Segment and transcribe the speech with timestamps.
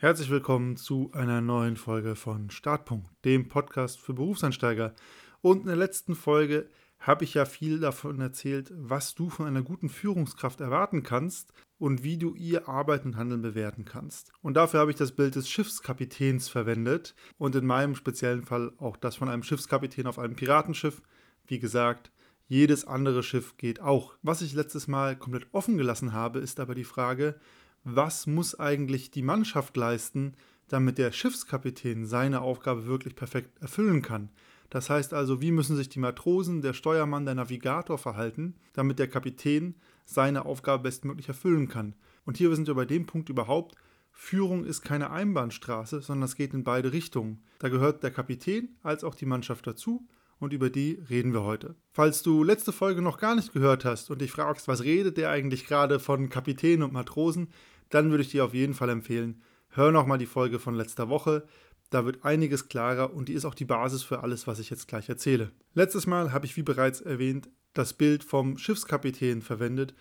[0.00, 4.94] Herzlich willkommen zu einer neuen Folge von Startpunkt, dem Podcast für Berufseinsteiger.
[5.40, 6.68] Und in der letzten Folge
[7.00, 12.04] habe ich ja viel davon erzählt, was du von einer guten Führungskraft erwarten kannst und
[12.04, 14.30] wie du ihr Arbeiten und Handeln bewerten kannst.
[14.40, 18.96] Und dafür habe ich das Bild des Schiffskapitäns verwendet und in meinem speziellen Fall auch
[18.96, 21.02] das von einem Schiffskapitän auf einem Piratenschiff.
[21.44, 22.12] Wie gesagt,
[22.46, 24.14] jedes andere Schiff geht auch.
[24.22, 27.40] Was ich letztes Mal komplett offen gelassen habe, ist aber die Frage,
[27.84, 30.34] was muss eigentlich die Mannschaft leisten,
[30.68, 34.30] damit der Schiffskapitän seine Aufgabe wirklich perfekt erfüllen kann.
[34.70, 39.08] Das heißt also, wie müssen sich die Matrosen, der Steuermann, der Navigator verhalten, damit der
[39.08, 39.74] Kapitän
[40.04, 41.94] seine Aufgabe bestmöglich erfüllen kann.
[42.26, 43.76] Und hier sind wir bei dem Punkt überhaupt,
[44.12, 47.40] Führung ist keine Einbahnstraße, sondern es geht in beide Richtungen.
[47.60, 50.06] Da gehört der Kapitän als auch die Mannschaft dazu
[50.40, 51.74] und über die reden wir heute.
[51.92, 55.30] Falls du letzte Folge noch gar nicht gehört hast und dich fragst, was redet der
[55.30, 57.48] eigentlich gerade von Kapitän und Matrosen,
[57.90, 61.46] dann würde ich dir auf jeden Fall empfehlen, hör nochmal die Folge von letzter Woche.
[61.90, 64.88] Da wird einiges klarer und die ist auch die Basis für alles, was ich jetzt
[64.88, 65.52] gleich erzähle.
[65.74, 69.94] Letztes Mal habe ich, wie bereits erwähnt, das Bild vom Schiffskapitän verwendet,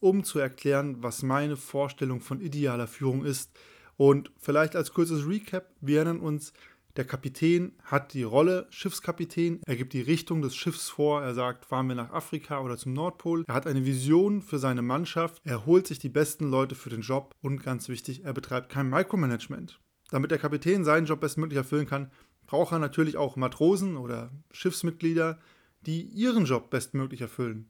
[0.00, 3.50] um zu erklären, was meine Vorstellung von idealer Führung ist.
[3.96, 6.52] Und vielleicht als kurzes Recap, wir erinnern uns,
[6.96, 9.60] der Kapitän hat die Rolle Schiffskapitän.
[9.66, 11.22] Er gibt die Richtung des Schiffs vor.
[11.22, 13.44] Er sagt, fahren wir nach Afrika oder zum Nordpol.
[13.48, 15.42] Er hat eine Vision für seine Mannschaft.
[15.44, 17.34] Er holt sich die besten Leute für den Job.
[17.40, 19.80] Und ganz wichtig, er betreibt kein Micromanagement.
[20.10, 22.12] Damit der Kapitän seinen Job bestmöglich erfüllen kann,
[22.46, 25.40] braucht er natürlich auch Matrosen oder Schiffsmitglieder,
[25.86, 27.68] die ihren Job bestmöglich erfüllen.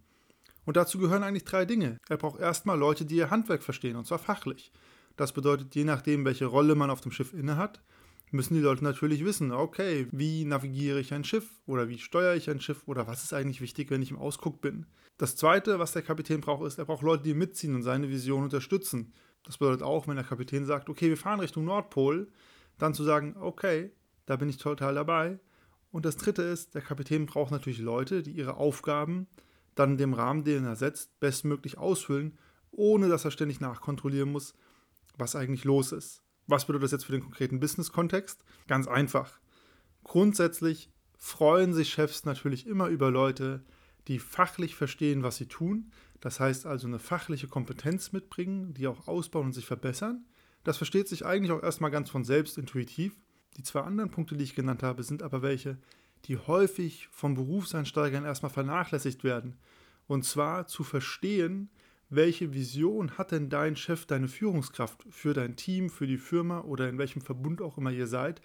[0.66, 1.98] Und dazu gehören eigentlich drei Dinge.
[2.08, 4.72] Er braucht erstmal Leute, die ihr Handwerk verstehen, und zwar fachlich.
[5.16, 7.82] Das bedeutet, je nachdem, welche Rolle man auf dem Schiff innehat,
[8.34, 12.50] müssen die Leute natürlich wissen, okay, wie navigiere ich ein Schiff oder wie steuere ich
[12.50, 14.86] ein Schiff oder was ist eigentlich wichtig, wenn ich im Ausguck bin.
[15.16, 18.42] Das Zweite, was der Kapitän braucht, ist, er braucht Leute, die mitziehen und seine Vision
[18.42, 19.12] unterstützen.
[19.44, 22.28] Das bedeutet auch, wenn der Kapitän sagt, okay, wir fahren Richtung Nordpol,
[22.78, 23.92] dann zu sagen, okay,
[24.26, 25.38] da bin ich total dabei.
[25.92, 29.28] Und das Dritte ist, der Kapitän braucht natürlich Leute, die ihre Aufgaben
[29.76, 32.36] dann in dem Rahmen, den er setzt, bestmöglich ausfüllen,
[32.72, 34.54] ohne dass er ständig nachkontrollieren muss,
[35.16, 36.23] was eigentlich los ist.
[36.46, 38.44] Was bedeutet das jetzt für den konkreten Business-Kontext?
[38.66, 39.38] Ganz einfach.
[40.02, 43.64] Grundsätzlich freuen sich Chefs natürlich immer über Leute,
[44.08, 45.90] die fachlich verstehen, was sie tun.
[46.20, 50.26] Das heißt also eine fachliche Kompetenz mitbringen, die auch ausbauen und sich verbessern.
[50.64, 53.14] Das versteht sich eigentlich auch erstmal ganz von selbst intuitiv.
[53.56, 55.78] Die zwei anderen Punkte, die ich genannt habe, sind aber welche,
[56.24, 59.56] die häufig von Berufseinsteigern erstmal vernachlässigt werden.
[60.06, 61.70] Und zwar zu verstehen,
[62.16, 66.88] welche Vision hat denn dein Chef, deine Führungskraft für dein Team, für die Firma oder
[66.88, 68.40] in welchem Verbund auch immer ihr seid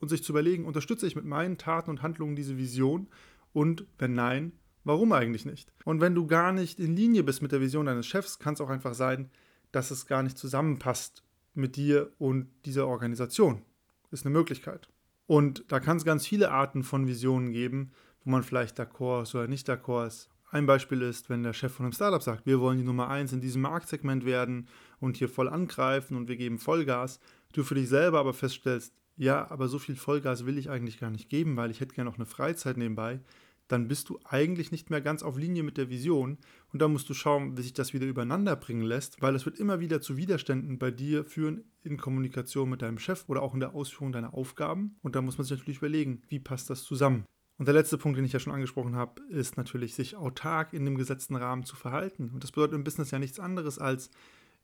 [0.00, 3.08] und sich zu überlegen, unterstütze ich mit meinen Taten und Handlungen diese Vision
[3.52, 4.52] und wenn nein,
[4.84, 5.72] warum eigentlich nicht?
[5.84, 8.60] Und wenn du gar nicht in Linie bist mit der Vision deines Chefs, kann es
[8.60, 9.30] auch einfach sein,
[9.72, 11.22] dass es gar nicht zusammenpasst
[11.54, 13.62] mit dir und dieser Organisation.
[14.10, 14.88] Ist eine Möglichkeit.
[15.26, 17.92] Und da kann es ganz viele Arten von Visionen geben,
[18.24, 20.28] wo man vielleicht d'accord ist oder nicht d'accord ist.
[20.48, 23.32] Ein Beispiel ist, wenn der Chef von einem Startup sagt, wir wollen die Nummer 1
[23.32, 24.68] in diesem Marktsegment werden
[25.00, 27.18] und hier voll angreifen und wir geben Vollgas,
[27.52, 31.10] du für dich selber aber feststellst, ja, aber so viel Vollgas will ich eigentlich gar
[31.10, 33.20] nicht geben, weil ich hätte gerne noch eine Freizeit nebenbei,
[33.68, 36.38] dann bist du eigentlich nicht mehr ganz auf Linie mit der Vision.
[36.72, 39.58] Und da musst du schauen, wie sich das wieder übereinander bringen lässt, weil es wird
[39.58, 43.60] immer wieder zu Widerständen bei dir führen in Kommunikation mit deinem Chef oder auch in
[43.60, 44.96] der Ausführung deiner Aufgaben.
[45.02, 47.24] Und da muss man sich natürlich überlegen, wie passt das zusammen.
[47.58, 50.84] Und der letzte Punkt, den ich ja schon angesprochen habe, ist natürlich, sich autark in
[50.84, 52.30] dem gesetzten Rahmen zu verhalten.
[52.34, 54.10] Und das bedeutet im Business ja nichts anderes als,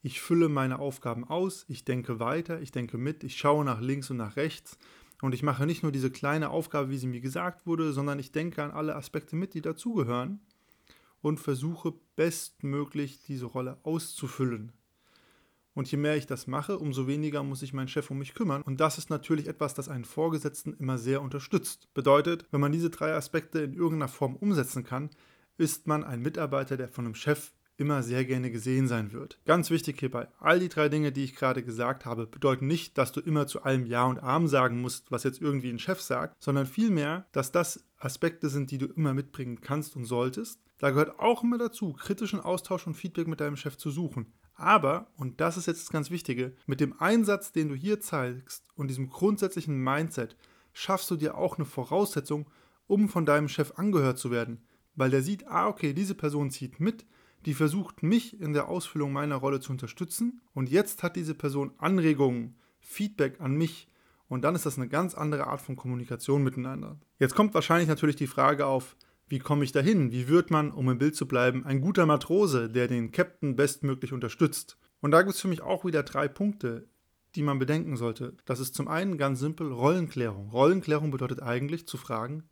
[0.03, 4.11] ich fülle meine Aufgaben aus, ich denke weiter, ich denke mit, ich schaue nach links
[4.11, 4.77] und nach rechts
[5.23, 8.33] und ich mache nicht nur diese kleine Aufgabe, wie sie mir gesagt wurde, sondern ich
[8.33, 10.41] denke an alle Aspekte mit, die dazugehören
[11.21, 14.73] und versuche bestmöglich diese Rolle auszufüllen.
[15.75, 18.63] Und je mehr ich das mache, umso weniger muss sich mein Chef um mich kümmern.
[18.63, 21.89] Und das ist natürlich etwas, das einen Vorgesetzten immer sehr unterstützt.
[21.95, 25.11] Bedeutet, wenn man diese drei Aspekte in irgendeiner Form umsetzen kann,
[25.57, 29.39] ist man ein Mitarbeiter, der von einem Chef immer sehr gerne gesehen sein wird.
[29.45, 33.13] Ganz wichtig hierbei, all die drei Dinge, die ich gerade gesagt habe, bedeuten nicht, dass
[33.13, 36.43] du immer zu allem Ja und Arm sagen musst, was jetzt irgendwie ein Chef sagt,
[36.43, 40.61] sondern vielmehr, dass das Aspekte sind, die du immer mitbringen kannst und solltest.
[40.79, 44.33] Da gehört auch immer dazu, kritischen Austausch und Feedback mit deinem Chef zu suchen.
[44.63, 48.65] Aber, und das ist jetzt das ganz Wichtige, mit dem Einsatz, den du hier zeigst
[48.77, 50.37] und diesem grundsätzlichen Mindset,
[50.73, 52.49] schaffst du dir auch eine Voraussetzung,
[52.87, 54.63] um von deinem Chef angehört zu werden.
[54.95, 57.05] Weil der sieht, ah, okay, diese Person zieht mit,
[57.45, 61.73] die versucht mich in der Ausfüllung meiner Rolle zu unterstützen und jetzt hat diese Person
[61.79, 63.89] Anregungen, Feedback an mich
[64.29, 67.01] und dann ist das eine ganz andere Art von Kommunikation miteinander.
[67.19, 68.97] Jetzt kommt wahrscheinlich natürlich die Frage auf,
[69.33, 70.13] wie komme ich dahin?
[70.13, 74.13] Wie wird man, um im Bild zu bleiben, ein guter Matrose, der den Captain bestmöglich
[74.13, 74.77] unterstützt?
[75.01, 76.87] Und da gibt es für mich auch wieder drei Punkte.
[77.35, 80.51] die man bedenken sollte, das ist zum einen ganz simpel Rollenklärung.
[80.51, 82.43] Rollenklärung bedeutet eigentlich zu fragen,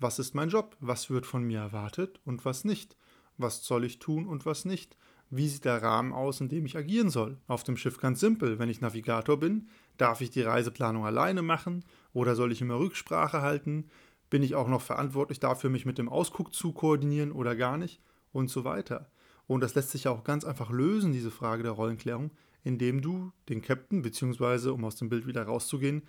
[0.00, 2.96] was ist mein Job, was wird von mir erwartet und was nicht,
[3.38, 4.96] was soll ich tun und was nicht,
[5.30, 7.38] wie sieht der Rahmen aus, in dem ich agieren soll.
[7.46, 11.84] Auf dem Schiff ganz simpel, wenn ich Navigator bin, darf ich die Reiseplanung alleine machen
[12.12, 13.90] oder soll ich immer Rücksprache halten,
[14.30, 18.00] bin ich auch noch verantwortlich dafür, mich mit dem Ausguck zu koordinieren oder gar nicht
[18.32, 19.10] und so weiter.
[19.46, 22.32] Und das lässt sich ja auch ganz einfach lösen, diese Frage der Rollenklärung,
[22.64, 26.02] indem du den Captain, beziehungsweise, um aus dem Bild wieder rauszugehen,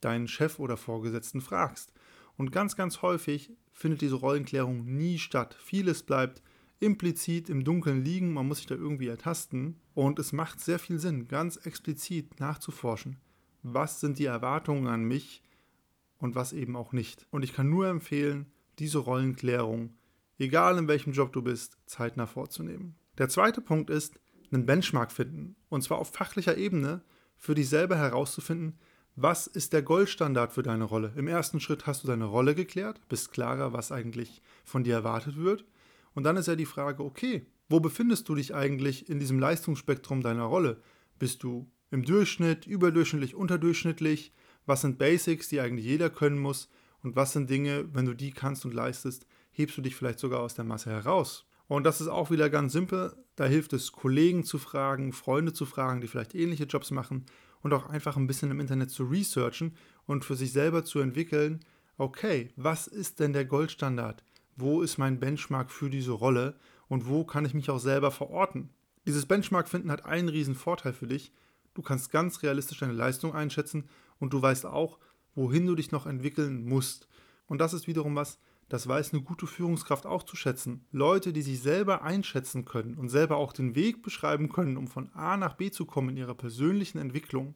[0.00, 1.92] deinen Chef oder Vorgesetzten fragst.
[2.36, 5.56] Und ganz, ganz häufig findet diese Rollenklärung nie statt.
[5.60, 6.42] Vieles bleibt
[6.80, 9.80] implizit im Dunkeln liegen, man muss sich da irgendwie ertasten.
[9.94, 13.16] Und es macht sehr viel Sinn, ganz explizit nachzuforschen,
[13.62, 15.42] was sind die Erwartungen an mich
[16.18, 17.26] und was eben auch nicht.
[17.30, 18.46] Und ich kann nur empfehlen,
[18.78, 19.94] diese Rollenklärung,
[20.38, 22.96] egal in welchem Job du bist, zeitnah vorzunehmen.
[23.18, 24.18] Der zweite Punkt ist,
[24.52, 25.56] einen Benchmark finden.
[25.68, 27.02] Und zwar auf fachlicher Ebene
[27.36, 28.78] für dich selber herauszufinden,
[29.16, 31.12] was ist der Goldstandard für deine Rolle.
[31.16, 35.36] Im ersten Schritt hast du deine Rolle geklärt, bist klarer, was eigentlich von dir erwartet
[35.36, 35.64] wird.
[36.14, 40.22] Und dann ist ja die Frage, okay, wo befindest du dich eigentlich in diesem Leistungsspektrum
[40.22, 40.80] deiner Rolle?
[41.18, 44.32] Bist du im Durchschnitt, überdurchschnittlich, unterdurchschnittlich?
[44.66, 46.68] Was sind Basics, die eigentlich jeder können muss?
[47.02, 50.40] Und was sind Dinge, wenn du die kannst und leistest, hebst du dich vielleicht sogar
[50.40, 51.46] aus der Masse heraus?
[51.66, 53.14] Und das ist auch wieder ganz simpel.
[53.36, 57.26] Da hilft es, Kollegen zu fragen, Freunde zu fragen, die vielleicht ähnliche Jobs machen
[57.62, 59.74] und auch einfach ein bisschen im Internet zu researchen
[60.06, 61.60] und für sich selber zu entwickeln,
[61.96, 64.22] okay, was ist denn der Goldstandard?
[64.56, 66.56] Wo ist mein Benchmark für diese Rolle
[66.88, 68.70] und wo kann ich mich auch selber verorten?
[69.06, 71.32] Dieses Benchmark finden hat einen riesen Vorteil für dich.
[71.74, 73.88] Du kannst ganz realistisch deine Leistung einschätzen
[74.18, 74.98] und du weißt auch,
[75.34, 77.08] wohin du dich noch entwickeln musst.
[77.46, 78.38] Und das ist wiederum was,
[78.68, 80.86] das weiß eine gute Führungskraft auch zu schätzen.
[80.90, 85.10] Leute, die sich selber einschätzen können und selber auch den Weg beschreiben können, um von
[85.12, 87.54] A nach B zu kommen in ihrer persönlichen Entwicklung,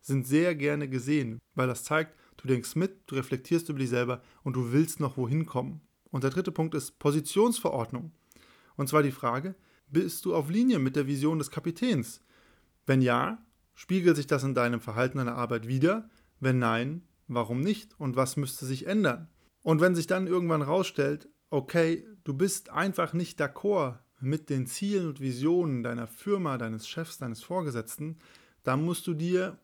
[0.00, 4.22] sind sehr gerne gesehen, weil das zeigt, du denkst mit, du reflektierst über dich selber
[4.44, 5.80] und du willst noch wohin kommen.
[6.10, 8.12] Und der dritte Punkt ist Positionsverordnung.
[8.76, 9.56] Und zwar die Frage,
[9.88, 12.20] bist du auf Linie mit der Vision des Kapitäns?
[12.86, 13.44] Wenn ja,
[13.76, 16.08] spiegelt sich das in deinem Verhalten an der Arbeit wieder?
[16.40, 19.28] Wenn nein, warum nicht und was müsste sich ändern?
[19.62, 25.06] Und wenn sich dann irgendwann rausstellt, okay, du bist einfach nicht d'accord mit den Zielen
[25.06, 28.18] und Visionen deiner Firma, deines Chefs, deines Vorgesetzten,
[28.64, 29.58] dann musst du dir,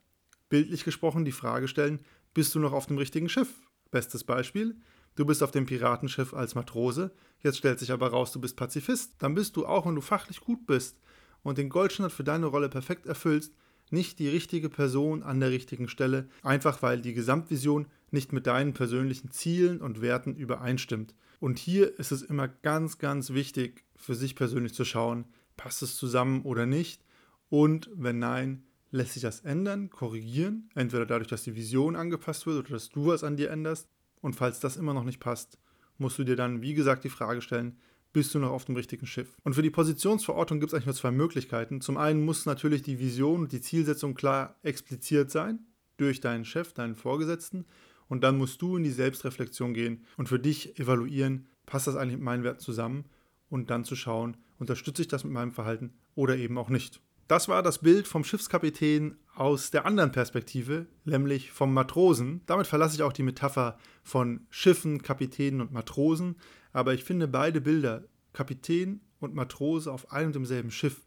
[0.48, 2.00] bildlich gesprochen, die Frage stellen,
[2.34, 3.48] bist du noch auf dem richtigen Schiff?
[3.90, 4.76] Bestes Beispiel,
[5.16, 9.14] du bist auf dem Piratenschiff als Matrose, jetzt stellt sich aber raus, du bist Pazifist.
[9.18, 11.00] Dann bist du auch, wenn du fachlich gut bist
[11.42, 13.54] und den Goldstandard für deine Rolle perfekt erfüllst,
[13.92, 18.72] nicht die richtige Person an der richtigen Stelle, einfach weil die Gesamtvision nicht mit deinen
[18.72, 21.14] persönlichen Zielen und Werten übereinstimmt.
[21.40, 25.24] Und hier ist es immer ganz, ganz wichtig, für sich persönlich zu schauen,
[25.56, 27.04] passt es zusammen oder nicht.
[27.48, 32.58] Und wenn nein, lässt sich das ändern, korrigieren, entweder dadurch, dass die Vision angepasst wird
[32.58, 33.88] oder dass du was an dir änderst.
[34.20, 35.58] Und falls das immer noch nicht passt,
[35.98, 37.76] musst du dir dann, wie gesagt, die Frage stellen,
[38.12, 39.36] bist du noch auf dem richtigen Schiff.
[39.42, 41.80] Und für die Positionsverortung gibt es eigentlich nur zwei Möglichkeiten.
[41.80, 45.60] Zum einen muss natürlich die Vision und die Zielsetzung klar expliziert sein
[45.96, 47.64] durch deinen Chef, deinen Vorgesetzten.
[48.08, 52.16] Und dann musst du in die Selbstreflexion gehen und für dich evaluieren, passt das eigentlich
[52.16, 53.04] mit meinen Werten zusammen
[53.48, 57.00] und dann zu schauen, unterstütze ich das mit meinem Verhalten oder eben auch nicht.
[57.28, 62.42] Das war das Bild vom Schiffskapitän aus der anderen Perspektive, nämlich vom Matrosen.
[62.46, 66.36] Damit verlasse ich auch die Metapher von Schiffen, Kapitänen und Matrosen,
[66.72, 71.06] aber ich finde beide Bilder, Kapitän und Matrose auf einem und demselben Schiff,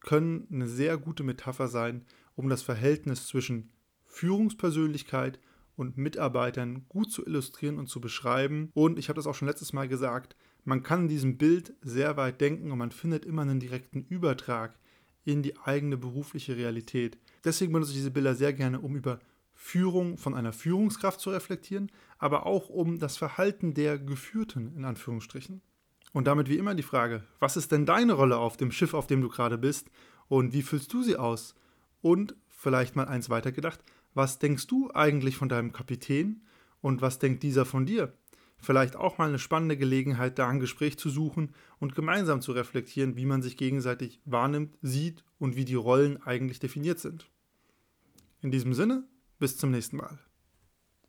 [0.00, 2.04] können eine sehr gute Metapher sein,
[2.36, 3.70] um das Verhältnis zwischen
[4.06, 5.40] Führungspersönlichkeit
[5.74, 8.70] und Mitarbeitern gut zu illustrieren und zu beschreiben.
[8.74, 12.16] Und ich habe das auch schon letztes Mal gesagt, man kann in diesem Bild sehr
[12.16, 14.78] weit denken und man findet immer einen direkten Übertrag
[15.26, 17.18] in die eigene berufliche Realität.
[17.44, 19.18] Deswegen benutze ich diese Bilder sehr gerne, um über
[19.54, 25.60] Führung von einer Führungskraft zu reflektieren, aber auch um das Verhalten der Geführten in Anführungsstrichen.
[26.12, 29.08] Und damit wie immer die Frage, was ist denn deine Rolle auf dem Schiff, auf
[29.08, 29.90] dem du gerade bist
[30.28, 31.54] und wie füllst du sie aus?
[32.02, 33.80] Und vielleicht mal eins weitergedacht,
[34.14, 36.42] was denkst du eigentlich von deinem Kapitän
[36.80, 38.12] und was denkt dieser von dir?
[38.58, 43.16] Vielleicht auch mal eine spannende Gelegenheit, da ein Gespräch zu suchen und gemeinsam zu reflektieren,
[43.16, 47.30] wie man sich gegenseitig wahrnimmt, sieht und wie die Rollen eigentlich definiert sind.
[48.40, 49.04] In diesem Sinne,
[49.38, 50.18] bis zum nächsten Mal.